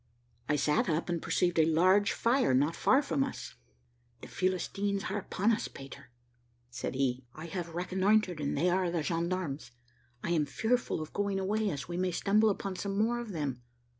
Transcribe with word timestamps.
I 0.49 0.55
sat 0.55 0.89
up, 0.89 1.09
and 1.09 1.21
perceived 1.21 1.59
a 1.59 1.65
large 1.65 2.11
fire 2.11 2.55
not 2.55 2.75
far 2.75 3.03
from 3.03 3.23
us. 3.23 3.53
"The 4.23 4.27
Philistines 4.29 5.03
are 5.11 5.19
upon 5.19 5.51
us, 5.51 5.67
Peter," 5.67 6.09
said 6.71 6.95
he: 6.95 7.23
"I 7.35 7.45
have 7.45 7.75
reconnoitred, 7.75 8.41
and 8.41 8.57
they 8.57 8.67
are 8.71 8.89
the 8.89 9.03
gendarmes. 9.03 9.69
I 10.23 10.31
am 10.31 10.47
fearful 10.47 11.01
of 11.03 11.13
going 11.13 11.39
away, 11.39 11.69
as 11.69 11.87
we 11.87 11.97
may 11.97 12.09
stumble 12.11 12.49
upon 12.49 12.77
some 12.77 12.97
more 12.97 13.19
of 13.19 13.31
them. 13.31 13.61